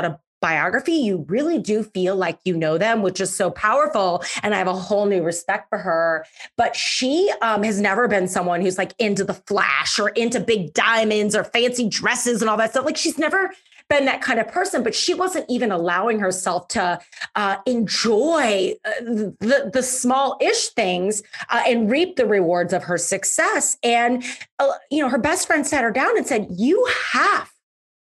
[0.43, 4.57] autobiography you really do feel like you know them which is so powerful and i
[4.57, 6.25] have a whole new respect for her
[6.57, 10.73] but she um, has never been someone who's like into the flash or into big
[10.73, 13.51] diamonds or fancy dresses and all that stuff like she's never
[13.89, 16.97] been that kind of person, but she wasn't even allowing herself to
[17.35, 22.97] uh, enjoy uh, the, the small ish things uh, and reap the rewards of her
[22.97, 23.77] success.
[23.83, 24.23] And,
[24.57, 27.51] uh, you know, her best friend sat her down and said, You have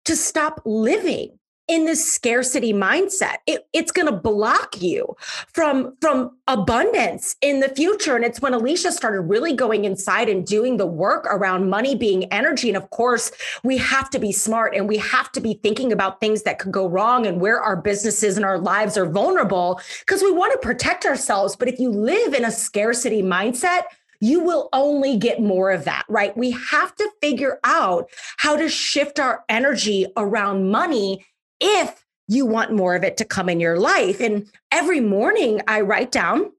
[0.04, 1.38] to stop living
[1.69, 3.36] in this scarcity mindset.
[3.45, 5.15] It, it's going to block you
[5.53, 8.15] from from abundance in the future.
[8.15, 12.25] And it's when alicia started really going inside and doing the work around money being
[12.34, 12.69] energy.
[12.69, 13.32] And of course
[13.63, 16.71] we have to be smart and we have to be thinking about things that could
[16.71, 20.58] go wrong and where our businesses and our lives are vulnerable because we want to
[20.58, 21.55] protect ourselves.
[21.55, 23.84] But if you live in a scarcity mindset
[24.21, 26.36] you will only get more of that, right?
[26.36, 31.25] We have to figure out how to shift our energy around money
[31.59, 34.21] if you want more of it to come in your life.
[34.21, 36.51] And every morning I write down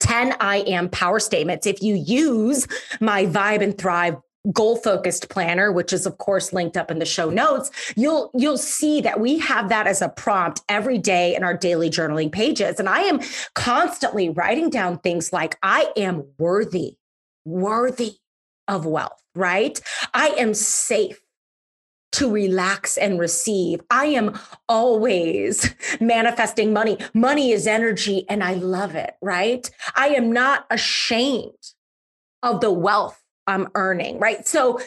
[0.00, 1.66] 10 I am power statements.
[1.66, 2.66] If you use
[3.00, 4.16] my Vibe and Thrive
[4.50, 8.58] goal focused planner which is of course linked up in the show notes you'll you'll
[8.58, 12.80] see that we have that as a prompt every day in our daily journaling pages
[12.80, 13.20] and i am
[13.54, 16.96] constantly writing down things like i am worthy
[17.44, 18.16] worthy
[18.66, 19.80] of wealth right
[20.12, 21.21] i am safe
[22.12, 23.80] to relax and receive.
[23.90, 26.98] I am always manifesting money.
[27.14, 29.68] Money is energy and I love it, right?
[29.94, 31.52] I am not ashamed
[32.42, 34.46] of the wealth I'm earning, right?
[34.46, 34.78] So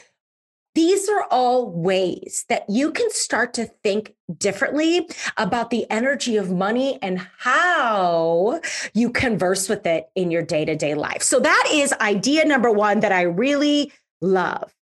[0.76, 5.08] these are all ways that you can start to think differently
[5.38, 8.60] about the energy of money and how
[8.94, 11.24] you converse with it in your day to day life.
[11.24, 14.74] So, that is idea number one that I really love.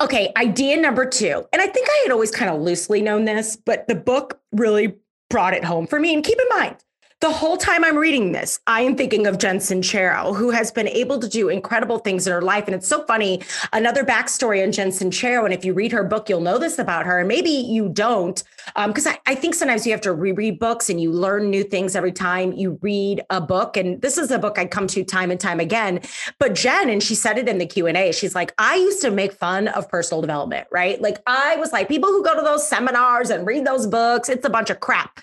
[0.00, 1.44] Okay, idea number two.
[1.52, 4.94] And I think I had always kind of loosely known this, but the book really
[5.30, 6.12] brought it home for me.
[6.12, 6.76] And keep in mind,
[7.20, 10.86] the whole time I'm reading this, I am thinking of Jen Sincero, who has been
[10.86, 12.66] able to do incredible things in her life.
[12.66, 13.40] And it's so funny.
[13.72, 15.46] Another backstory on Jen Sincero.
[15.46, 17.20] And if you read her book, you'll know this about her.
[17.20, 18.42] And maybe you don't,
[18.86, 21.64] because um, I, I think sometimes you have to reread books and you learn new
[21.64, 23.78] things every time you read a book.
[23.78, 26.00] And this is a book I come to time and time again.
[26.38, 29.32] But Jen, and she said it in the Q&A, she's like, I used to make
[29.32, 31.00] fun of personal development, right?
[31.00, 34.44] Like I was like, people who go to those seminars and read those books, it's
[34.44, 35.20] a bunch of crap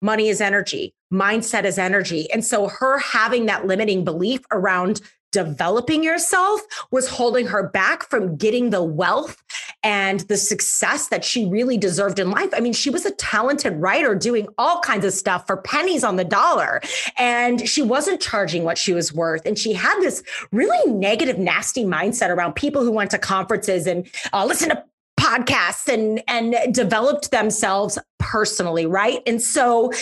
[0.00, 2.30] money is energy, mindset is energy.
[2.32, 5.00] And so her having that limiting belief around
[5.32, 6.60] developing yourself
[6.90, 9.42] was holding her back from getting the wealth
[9.82, 12.50] and the success that she really deserved in life.
[12.52, 16.16] I mean, she was a talented writer doing all kinds of stuff for pennies on
[16.16, 16.80] the dollar,
[17.16, 19.46] and she wasn't charging what she was worth.
[19.46, 24.08] And she had this really negative, nasty mindset around people who went to conferences and
[24.32, 24.84] uh, listen to
[25.30, 29.20] podcasts and and developed themselves personally, right?
[29.26, 29.92] And so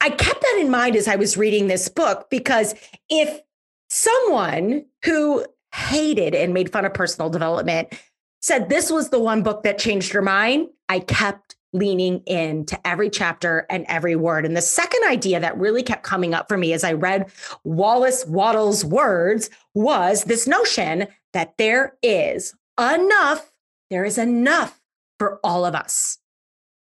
[0.00, 2.74] I kept that in mind as I was reading this book because
[3.08, 3.40] if
[3.88, 7.94] someone who hated and made fun of personal development
[8.40, 13.10] said this was the one book that changed her mind, I kept leaning into every
[13.10, 14.46] chapter and every word.
[14.46, 17.32] And the second idea that really kept coming up for me as I read
[17.64, 23.50] Wallace Wattles' words was this notion that there is enough
[23.90, 24.80] there is enough
[25.18, 26.18] for all of us.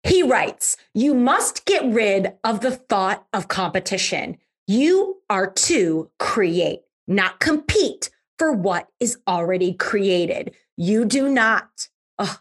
[0.03, 4.39] He writes, You must get rid of the thought of competition.
[4.67, 10.55] You are to create, not compete for what is already created.
[10.77, 12.39] You do not, oh,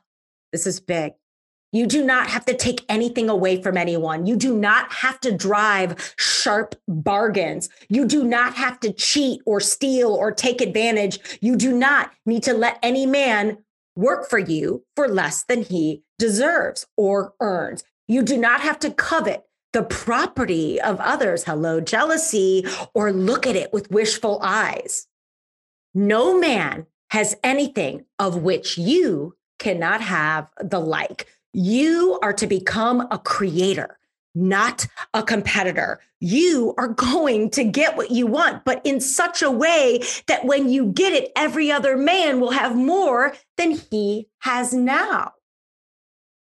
[0.51, 1.13] this is big.
[1.71, 4.25] You do not have to take anything away from anyone.
[4.25, 7.67] You do not have to drive sharp bargains.
[7.89, 11.39] You do not have to cheat or steal or take advantage.
[11.41, 13.57] You do not need to let any man
[13.95, 17.83] work for you for less than he deserves or earns.
[18.07, 23.55] You do not have to covet the property of others, hello, jealousy, or look at
[23.55, 25.07] it with wishful eyes.
[25.93, 31.27] No man has anything of which you cannot have the like.
[31.53, 33.97] You are to become a creator,
[34.35, 35.99] not a competitor.
[36.19, 40.69] You are going to get what you want, but in such a way that when
[40.69, 45.31] you get it, every other man will have more than he has now.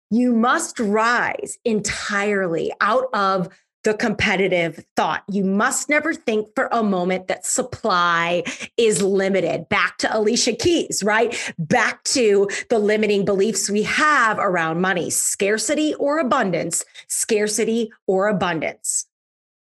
[0.10, 3.50] You must rise entirely out of
[3.84, 5.24] the competitive thought.
[5.30, 8.44] You must never think for a moment that supply
[8.78, 9.68] is limited.
[9.70, 11.54] Back to Alicia Keys, right?
[11.58, 19.06] Back to the limiting beliefs we have around money scarcity or abundance, scarcity or abundance.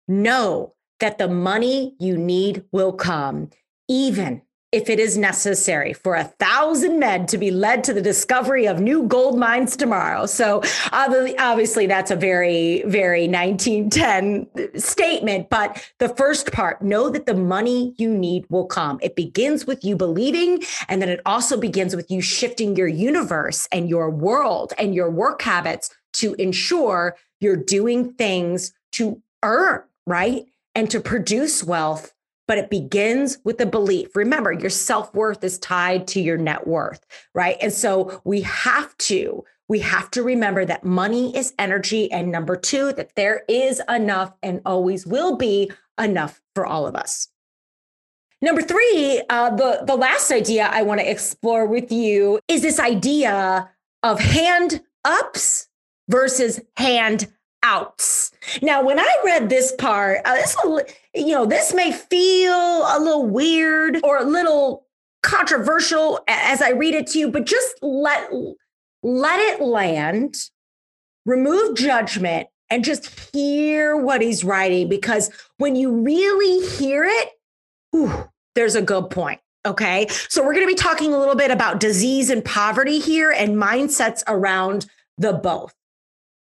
[0.07, 3.49] Know that the money you need will come,
[3.87, 4.41] even
[4.73, 8.81] if it is necessary for a thousand men to be led to the discovery of
[8.81, 10.25] new gold mines tomorrow.
[10.25, 10.61] So
[10.91, 15.49] obviously, that's a very, very 1910 statement.
[15.49, 18.99] But the first part, know that the money you need will come.
[19.01, 23.67] It begins with you believing, and then it also begins with you shifting your universe
[23.71, 30.45] and your world and your work habits to ensure you're doing things to earn, right?
[30.75, 32.13] And to produce wealth
[32.47, 34.15] but it begins with a belief.
[34.15, 37.57] Remember, your self worth is tied to your net worth, right?
[37.61, 39.43] And so we have to.
[39.69, 42.09] We have to remember that money is energy.
[42.11, 46.95] And number two, that there is enough and always will be enough for all of
[46.95, 47.27] us.
[48.41, 52.79] Number three, uh, the, the last idea I want to explore with you is this
[52.79, 53.69] idea
[54.03, 55.67] of hand ups
[56.07, 57.27] versus hand
[57.63, 58.31] outs.
[58.61, 60.37] Now, when I read this part, uh,
[61.13, 64.85] you know, this may feel a little weird or a little
[65.23, 68.29] controversial as I read it to you, but just let
[69.03, 70.37] let it land,
[71.25, 74.89] remove judgment, and just hear what he's writing.
[74.89, 77.29] Because when you really hear it,
[77.91, 79.39] whew, there's a good point.
[79.65, 80.07] Okay.
[80.29, 83.57] So we're going to be talking a little bit about disease and poverty here and
[83.57, 84.85] mindsets around
[85.17, 85.73] the both.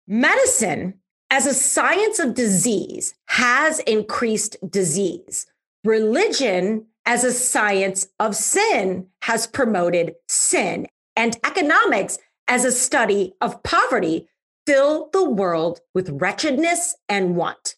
[0.07, 0.95] Medicine
[1.29, 5.47] as a science of disease has increased disease.
[5.83, 10.87] Religion as a science of sin has promoted sin.
[11.15, 12.17] And economics
[12.47, 14.27] as a study of poverty
[14.65, 17.75] fill the world with wretchedness and want.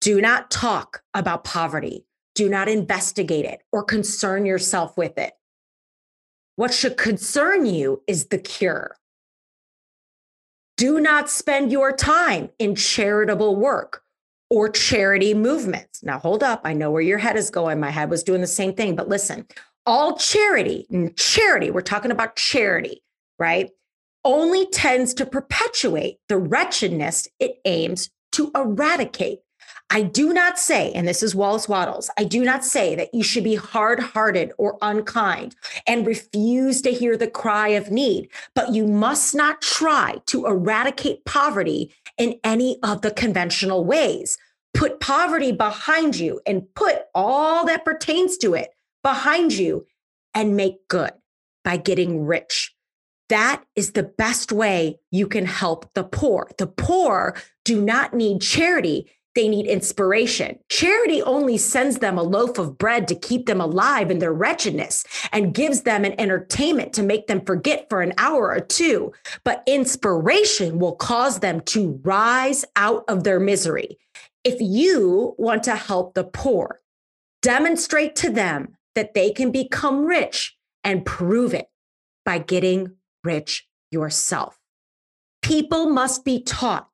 [0.00, 2.06] Do not talk about poverty.
[2.34, 5.34] Do not investigate it or concern yourself with it.
[6.56, 8.96] What should concern you is the cure.
[10.82, 14.02] Do not spend your time in charitable work
[14.50, 16.02] or charity movements.
[16.02, 16.62] Now, hold up.
[16.64, 17.78] I know where your head is going.
[17.78, 19.46] My head was doing the same thing, but listen
[19.86, 23.00] all charity, charity, we're talking about charity,
[23.38, 23.70] right?
[24.24, 29.38] Only tends to perpetuate the wretchedness it aims to eradicate.
[29.94, 33.22] I do not say, and this is Wallace Wattles, I do not say that you
[33.22, 35.54] should be hard hearted or unkind
[35.86, 41.26] and refuse to hear the cry of need, but you must not try to eradicate
[41.26, 44.38] poverty in any of the conventional ways.
[44.72, 48.70] Put poverty behind you and put all that pertains to it
[49.02, 49.86] behind you
[50.32, 51.12] and make good
[51.64, 52.74] by getting rich.
[53.28, 56.48] That is the best way you can help the poor.
[56.56, 57.36] The poor
[57.66, 60.58] do not need charity they need inspiration.
[60.68, 65.04] Charity only sends them a loaf of bread to keep them alive in their wretchedness
[65.32, 69.12] and gives them an entertainment to make them forget for an hour or two.
[69.44, 73.98] But inspiration will cause them to rise out of their misery.
[74.44, 76.80] If you want to help the poor,
[77.40, 81.68] demonstrate to them that they can become rich and prove it
[82.24, 82.92] by getting
[83.24, 84.58] rich yourself.
[85.42, 86.88] People must be taught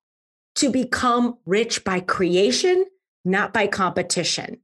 [0.59, 2.85] to become rich by creation,
[3.25, 4.59] not by competition.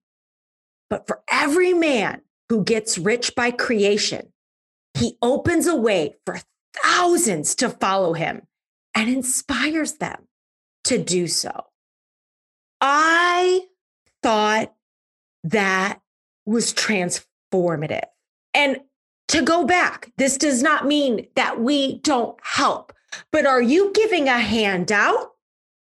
[0.90, 4.32] But for every man who gets rich by creation,
[4.98, 6.40] he opens a way for
[6.82, 8.42] thousands to follow him
[8.92, 10.26] and inspires them
[10.82, 11.66] to do so.
[12.80, 13.60] I
[14.20, 14.74] thought
[15.44, 16.00] that
[16.44, 18.06] was transformative.
[18.52, 18.80] And
[19.28, 22.92] to go back, this does not mean that we don't help,
[23.30, 25.33] but are you giving a handout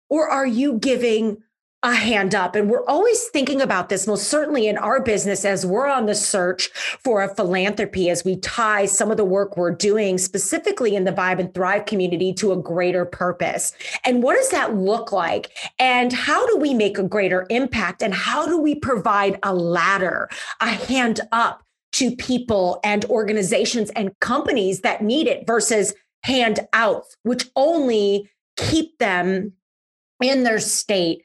[0.10, 1.38] or are you giving
[1.82, 2.55] a hand up?
[2.55, 6.16] And we're always thinking about this, most certainly in our business, as we're on the
[6.16, 6.68] search
[7.03, 11.14] for a philanthropy, as we tie some of the work we're doing specifically in the
[11.14, 13.72] Vibe and Thrive community to a greater purpose.
[14.03, 15.51] And what does that look like?
[15.80, 18.01] And how do we make a greater impact?
[18.01, 20.28] And how do we provide a ladder,
[20.60, 25.93] a hand up to people and organizations and companies that need it versus
[26.24, 29.53] hand outs, which only keep them
[30.22, 31.24] in their state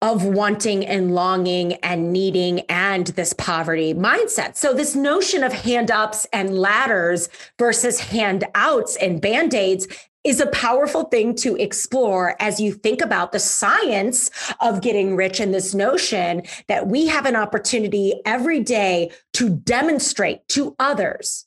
[0.00, 4.56] of wanting and longing and needing and this poverty mindset.
[4.56, 9.88] So, this notion of hand ups and ladders versus handouts and band aids
[10.24, 15.40] is a powerful thing to explore as you think about the science of getting rich
[15.40, 21.46] and this notion that we have an opportunity every day to demonstrate to others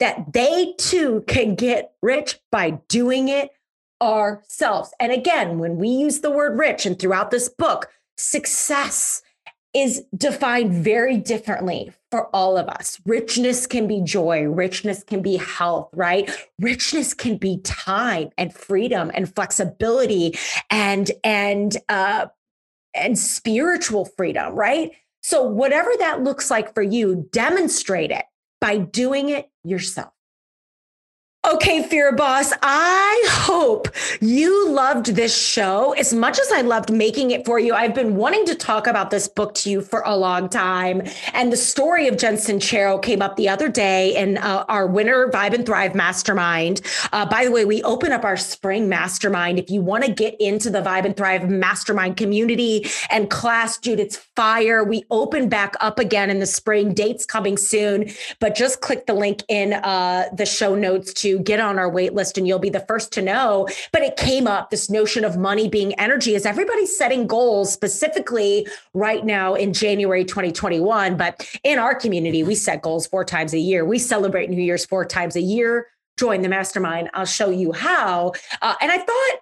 [0.00, 3.50] that they too can get rich by doing it
[4.04, 4.92] ourselves.
[5.00, 9.22] And again, when we use the word rich and throughout this book, success
[9.74, 13.00] is defined very differently for all of us.
[13.04, 16.30] Richness can be joy, richness can be health, right?
[16.60, 20.38] Richness can be time and freedom and flexibility
[20.70, 22.26] and and uh
[22.94, 24.92] and spiritual freedom, right?
[25.22, 28.26] So whatever that looks like for you, demonstrate it
[28.60, 30.13] by doing it yourself.
[31.52, 33.88] Okay, Fear Boss, I hope
[34.22, 37.74] you loved this show as much as I loved making it for you.
[37.74, 41.02] I've been wanting to talk about this book to you for a long time.
[41.34, 45.28] And the story of Jen Sincero came up the other day in uh, our Winter
[45.28, 46.80] Vibe and Thrive Mastermind.
[47.12, 49.58] Uh, by the way, we open up our spring mastermind.
[49.58, 54.00] If you want to get into the Vibe and Thrive Mastermind community and class, dude,
[54.00, 54.82] it's fire.
[54.82, 56.94] We open back up again in the spring.
[56.94, 61.60] Dates coming soon, but just click the link in uh, the show notes to get
[61.60, 63.68] on our wait list and you'll be the first to know.
[63.92, 66.34] But it came up this notion of money being energy.
[66.34, 71.16] Is everybody setting goals specifically right now in January 2021?
[71.16, 73.84] But in our community, we set goals four times a year.
[73.84, 77.10] We celebrate New Year's four times a year join the mastermind.
[77.14, 78.32] I'll show you how.
[78.62, 79.40] Uh, and I thought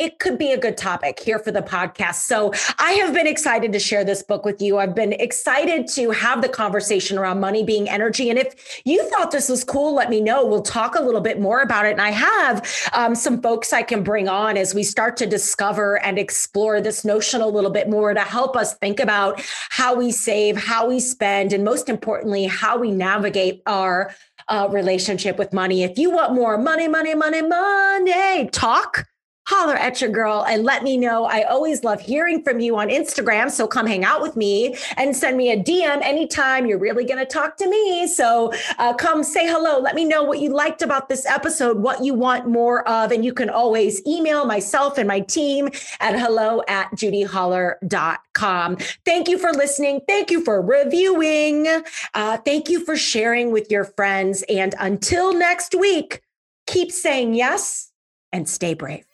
[0.00, 2.14] it could be a good topic here for the podcast.
[2.14, 4.78] So I have been excited to share this book with you.
[4.78, 8.30] I've been excited to have the conversation around money being energy.
[8.30, 10.46] And if you thought this was cool, let me know.
[10.46, 11.92] We'll talk a little bit more about it.
[11.92, 16.02] And I have um, some folks I can bring on as we start to discover
[16.02, 20.12] and explore this notion a little bit more to help us think about how we
[20.12, 24.14] save, how we spend, and most importantly, how we navigate our
[24.48, 25.82] uh, relationship with money.
[25.82, 29.09] If you want more money, money, money, money talk,
[29.50, 31.24] holler at your girl and let me know.
[31.24, 33.50] I always love hearing from you on Instagram.
[33.50, 37.18] So come hang out with me and send me a DM anytime you're really going
[37.18, 38.06] to talk to me.
[38.06, 39.80] So uh, come say hello.
[39.80, 43.10] Let me know what you liked about this episode, what you want more of.
[43.10, 48.76] And you can always email myself and my team at hello at judyholler.com.
[49.04, 50.00] Thank you for listening.
[50.06, 51.66] Thank you for reviewing.
[52.14, 54.44] Uh, thank you for sharing with your friends.
[54.48, 56.22] And until next week,
[56.68, 57.90] keep saying yes
[58.32, 59.09] and stay brave.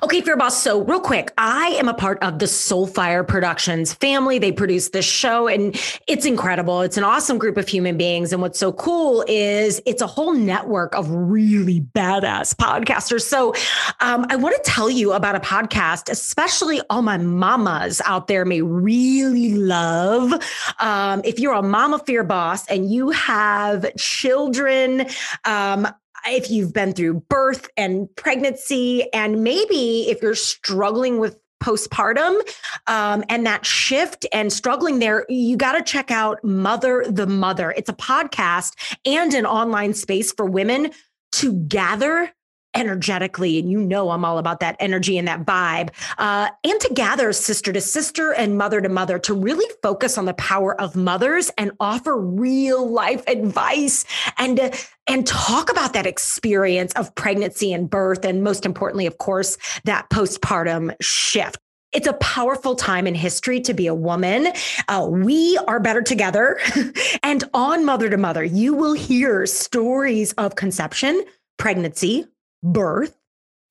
[0.00, 0.62] Okay, Fear Boss.
[0.62, 4.38] So, real quick, I am a part of the Soulfire Productions family.
[4.38, 6.80] They produce this show and it's incredible.
[6.80, 8.32] It's an awesome group of human beings.
[8.32, 13.22] And what's so cool is it's a whole network of really badass podcasters.
[13.22, 13.54] So,
[14.00, 18.44] um, I want to tell you about a podcast, especially all my mamas out there
[18.44, 20.32] may really love.
[20.78, 25.06] Um, if you're a mama fear boss and you have children,
[25.44, 25.86] um,
[26.26, 32.40] if you've been through birth and pregnancy, and maybe if you're struggling with postpartum
[32.88, 37.72] um, and that shift and struggling there, you got to check out Mother the Mother.
[37.76, 38.74] It's a podcast
[39.06, 40.90] and an online space for women
[41.32, 42.32] to gather
[42.74, 43.58] energetically.
[43.58, 45.90] And you know, I'm all about that energy and that vibe.
[46.18, 50.24] Uh, and to gather sister to sister and mother to mother to really focus on
[50.24, 54.04] the power of mothers and offer real life advice
[54.38, 54.72] and,
[55.06, 58.24] and talk about that experience of pregnancy and birth.
[58.24, 61.58] And most importantly, of course, that postpartum shift.
[61.92, 64.48] It's a powerful time in history to be a woman.
[64.88, 66.58] Uh, we are better together.
[67.22, 71.22] and on Mother to Mother, you will hear stories of conception,
[71.58, 72.26] pregnancy,
[72.62, 73.16] birth,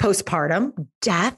[0.02, 1.38] postpartum, death,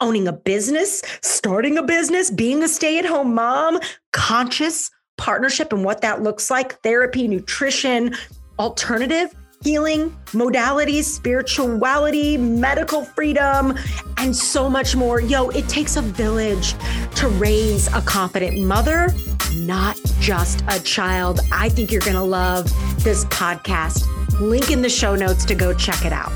[0.00, 3.80] owning a business, starting a business, being a stay at home mom,
[4.12, 8.14] conscious partnership and what that looks like, therapy, nutrition,
[8.58, 9.34] alternative
[9.64, 13.74] healing, modalities, spirituality, medical freedom,
[14.18, 15.20] and so much more.
[15.20, 16.74] Yo, it takes a village
[17.16, 19.08] to raise a confident mother,
[19.54, 21.40] not just a child.
[21.50, 22.66] I think you're going to love
[23.02, 24.04] this podcast.
[24.38, 26.32] Link in the show notes to go check it out.